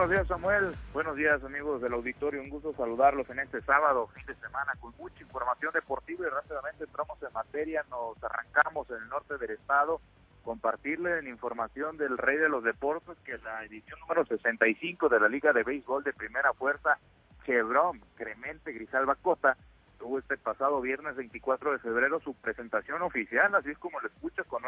[0.00, 4.24] buenos días Samuel, buenos días amigos del auditorio, un gusto saludarlos en este sábado, fin
[4.24, 9.08] de semana, con mucha información deportiva y rápidamente entramos en materia, nos arrancamos en el
[9.10, 10.00] norte del estado,
[10.42, 15.52] compartirle información del rey de los deportes, que la edición número 65 de la Liga
[15.52, 16.96] de Béisbol de Primera Fuerza,
[17.44, 19.58] Chevron, Cremente Grisalva Cota,
[19.98, 24.44] tuvo este pasado viernes 24 de febrero su presentación oficial, así es como lo escucha
[24.44, 24.64] con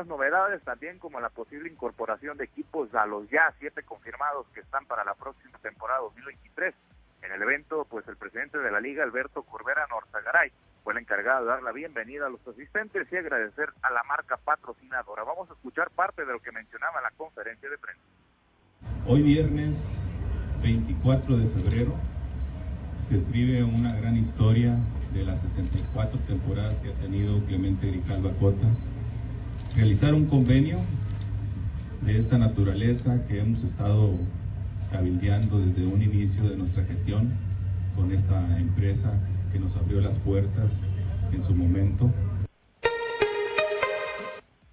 [0.00, 4.60] algunas novedades también como la posible incorporación de equipos a los ya siete confirmados que
[4.60, 6.74] están para la próxima temporada 2023.
[7.22, 10.52] En el evento, pues el presidente de la liga, Alberto Corbera Norzagaray,
[10.82, 14.38] fue el encargado de dar la bienvenida a los asistentes y agradecer a la marca
[14.38, 15.22] patrocinadora.
[15.24, 18.02] Vamos a escuchar parte de lo que mencionaba en la conferencia de prensa.
[19.06, 20.08] Hoy viernes
[20.62, 21.94] 24 de febrero
[23.06, 24.78] se escribe una gran historia
[25.12, 28.66] de las 64 temporadas que ha tenido Clemente Grijalva Cota.
[29.76, 30.78] Realizar un convenio
[32.00, 34.14] de esta naturaleza que hemos estado
[34.90, 37.32] cabildeando desde un inicio de nuestra gestión
[37.94, 39.12] con esta empresa
[39.52, 40.80] que nos abrió las puertas
[41.32, 42.10] en su momento.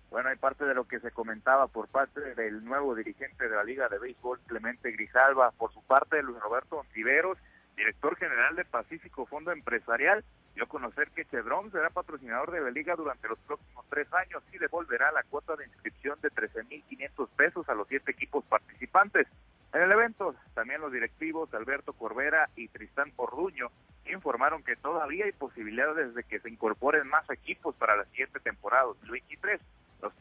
[0.10, 3.64] Bueno, hay parte de lo que se comentaba por parte del nuevo dirigente de la
[3.64, 7.38] Liga de Béisbol, Clemente Grijalva, por su parte, Luis Roberto Ontiveros,
[7.76, 10.24] director general de Pacífico Fondo Empresarial,
[10.58, 14.42] dio a conocer que Chevron será patrocinador de la liga durante los próximos tres años
[14.52, 19.28] y devolverá la cuota de inscripción de 13.500 pesos a los siete equipos participantes.
[19.72, 23.70] En el evento, también los directivos Alberto Corbera y Tristán Orduño
[24.08, 28.86] informaron que todavía hay posibilidades de que se incorporen más equipos para la siguiente temporada
[28.86, 29.62] 2023.
[30.02, 30.14] Los,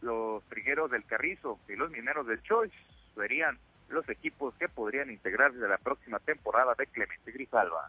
[0.00, 2.74] los trigueros del Carrizo y los mineros del Choice
[3.14, 3.56] serían
[3.88, 7.88] los equipos que podrían integrarse de la próxima temporada de Clemente Grijalva.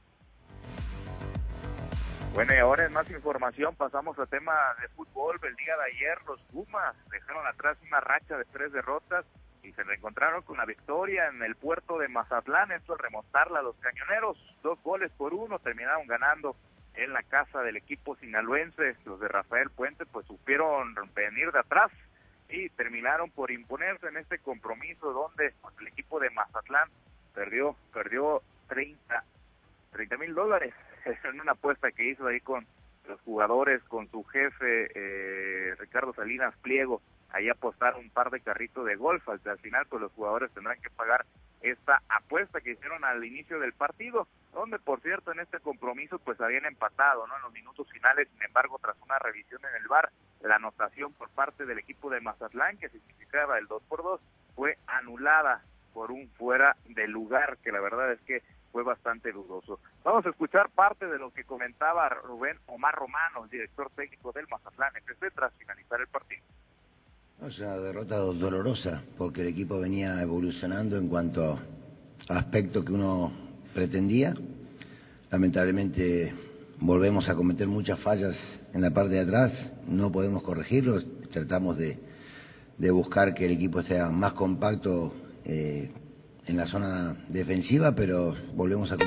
[2.37, 5.39] Bueno, y ahora en más información pasamos a tema de fútbol.
[5.41, 9.25] El día de ayer los Pumas dejaron atrás una racha de tres derrotas
[9.63, 12.71] y se reencontraron con la victoria en el puerto de Mazatlán.
[12.71, 14.37] Esto al remontarla a los cañoneros.
[14.61, 16.55] Dos goles por uno terminaron ganando
[16.93, 18.97] en la casa del equipo sinaloense.
[19.03, 21.91] Los de Rafael Puente pues supieron venir de atrás
[22.49, 26.87] y terminaron por imponerse en este compromiso donde el equipo de Mazatlán
[27.33, 29.23] perdió, perdió 30
[30.19, 30.75] mil dólares
[31.23, 32.65] en una apuesta que hizo ahí con
[33.07, 37.01] los jugadores, con su jefe eh, Ricardo Salinas Pliego,
[37.31, 40.89] ahí apostaron un par de carritos de golf, al final pues los jugadores tendrán que
[40.89, 41.25] pagar
[41.61, 46.39] esta apuesta que hicieron al inicio del partido, donde por cierto en este compromiso pues
[46.41, 47.35] habían empatado, ¿no?
[47.35, 51.29] En los minutos finales, sin embargo, tras una revisión en el bar, la anotación por
[51.29, 54.21] parte del equipo de Mazatlán, que significaba el 2 por 2,
[54.55, 55.63] fue anulada
[55.93, 59.79] por un fuera de lugar, que la verdad es que fue bastante dudoso.
[60.03, 64.47] Vamos a escuchar parte de lo que comentaba Rubén Omar Romano, el director técnico del
[64.47, 66.43] Mazatlán FC, tras finalizar el partido.
[67.45, 71.59] Es una derrota dolorosa, porque el equipo venía evolucionando en cuanto
[72.29, 73.31] a aspecto que uno
[73.73, 74.33] pretendía.
[75.29, 76.33] Lamentablemente
[76.79, 81.01] volvemos a cometer muchas fallas en la parte de atrás, no podemos corregirlo,
[81.31, 81.99] tratamos de,
[82.91, 85.13] buscar que el equipo esté más compacto
[85.45, 85.91] eh,
[86.47, 88.97] en la zona defensiva, pero volvemos a.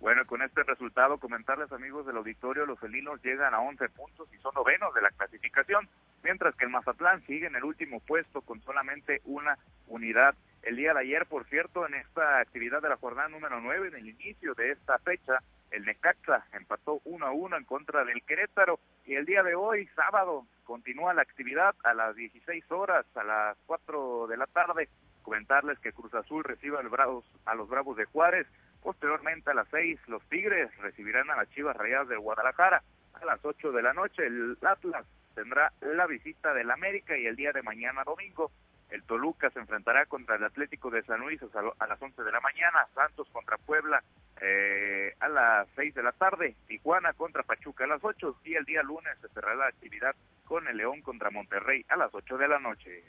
[0.00, 4.38] Bueno, con este resultado, comentarles amigos del auditorio, los felinos llegan a 11 puntos y
[4.38, 5.88] son novenos de la clasificación,
[6.22, 9.58] mientras que el Mazatlán sigue en el último puesto con solamente una
[9.88, 10.34] unidad.
[10.66, 13.94] El día de ayer, por cierto, en esta actividad de la jornada número 9, en
[13.94, 15.38] el inicio de esta fecha,
[15.70, 19.86] el Necaxa empató 1 a 1 en contra del Querétaro y el día de hoy,
[19.94, 24.88] sábado, continúa la actividad a las 16 horas, a las 4 de la tarde.
[25.22, 26.82] Comentarles que Cruz Azul recibe a
[27.54, 28.48] los Bravos de Juárez
[28.86, 32.84] Posteriormente a las seis, los Tigres recibirán a las Chivas Rayadas del Guadalajara.
[33.14, 35.04] A las ocho de la noche, el Atlas
[35.34, 38.52] tendrá la visita del América y el día de mañana domingo,
[38.90, 42.40] el Toluca se enfrentará contra el Atlético de San Luis a las once de la
[42.40, 44.02] mañana, Santos contra Puebla
[44.40, 48.64] eh, a las seis de la tarde, Tijuana contra Pachuca a las ocho y el
[48.64, 50.14] día lunes se cerrará la actividad
[50.44, 53.02] con el León contra Monterrey a las ocho de la noche.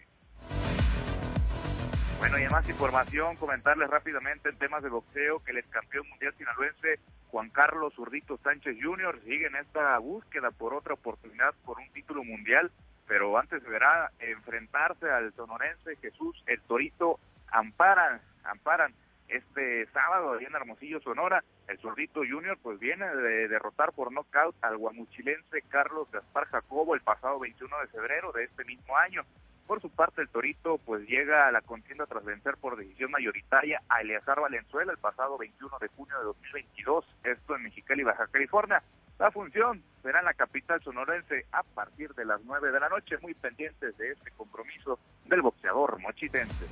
[2.20, 6.34] Bueno, y más información, comentarles rápidamente en temas de boxeo que el ex campeón mundial
[6.36, 9.20] sinaloense Juan Carlos Zurdito Sánchez Jr.
[9.24, 12.72] sigue en esta búsqueda por otra oportunidad por un título mundial,
[13.08, 17.20] pero antes deberá enfrentarse al sonorense Jesús El Torito
[17.52, 18.94] Amparan, Amparan
[19.28, 21.44] este sábado allá en Hermosillo, Sonora.
[21.68, 22.58] El Zurdito Jr.
[22.62, 27.88] pues viene de derrotar por nocaut al guamuchilense Carlos Gaspar Jacobo el pasado 21 de
[27.88, 29.24] febrero de este mismo año.
[29.66, 33.82] Por su parte, el Torito pues llega a la contienda tras vencer por decisión mayoritaria
[33.90, 38.82] a Eleazar Valenzuela el pasado 21 de junio de 2022, esto en Mexicali, Baja California.
[39.20, 43.18] La función será en la capital sonorense a partir de las 9 de la noche,
[43.20, 46.68] muy pendientes de este compromiso del boxeador mochitense.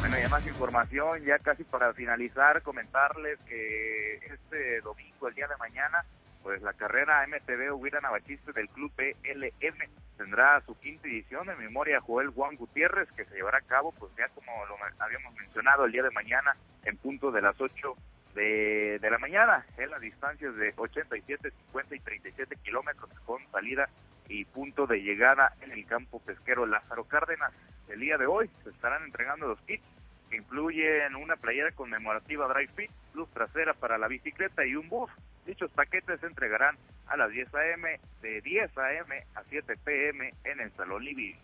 [0.00, 5.56] Bueno, y más información, ya casi para finalizar, comentarles que este domingo, el día de
[5.58, 6.04] mañana,
[6.42, 9.78] pues la carrera MTV Huira Navachiste del Club PLM
[10.16, 13.92] tendrá su quinta edición en memoria a Joel Juan Gutiérrez, que se llevará a cabo,
[13.92, 17.94] pues ya como lo habíamos mencionado, el día de mañana en punto de las 8
[18.34, 23.88] de, la mañana, en las distancias de 87, 50 y 37 kilómetros con salida
[24.28, 27.52] y punto de llegada en el campo pesquero Lázaro Cárdenas.
[27.88, 29.84] El día de hoy se estarán entregando los kits
[30.30, 35.10] que incluyen una playera conmemorativa Drive Fit, luz trasera para la bicicleta y un bus
[35.46, 36.76] Dichos paquetes se entregarán
[37.06, 38.00] a las 10 a.m.
[38.22, 39.26] de 10 a.m.
[39.34, 40.32] a 7 p.m.
[40.44, 41.36] en el Salón Libby.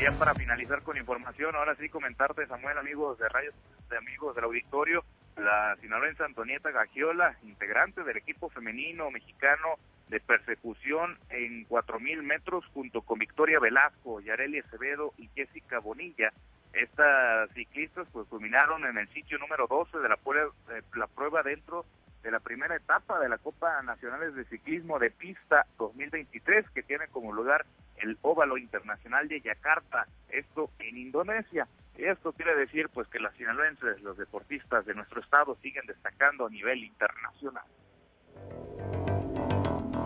[0.00, 3.52] Ya para finalizar con información, ahora sí comentarte, Samuel, amigos de rayos,
[3.90, 5.02] de amigos del auditorio,
[5.36, 9.74] la sinaloense Antonieta Gagiola, integrante del equipo femenino mexicano
[10.08, 16.32] de persecución en 4.000 metros, junto con Victoria Velasco, Yareli Acevedo y Jessica Bonilla,
[16.72, 20.52] estas ciclistas pues culminaron en el sitio número 12 de la prueba,
[20.94, 21.84] la prueba dentro
[22.22, 27.08] de la primera etapa de la Copa Nacionales de Ciclismo de Pista 2023 que tiene
[27.08, 27.66] como lugar
[28.02, 31.66] el Óvalo Internacional de Yakarta, esto en Indonesia.
[31.96, 36.50] Esto quiere decir pues que las sinaloenses, los deportistas de nuestro estado siguen destacando a
[36.50, 37.64] nivel internacional.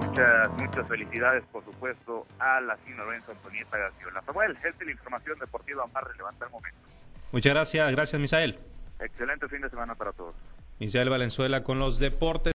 [0.07, 4.07] Muchas, muchas felicidades, por supuesto, a la sinaloense Antonieta García.
[4.25, 6.79] Samuel, esta es la información deportiva más relevante al momento.
[7.31, 8.59] Muchas gracias, gracias Misael.
[9.01, 10.35] Excelente fin de semana para todos.
[10.79, 12.51] Misael Valenzuela con los deportes.